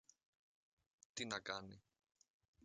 Τι 1.13 1.25
να 1.25 1.39
κάνει; 1.39 1.81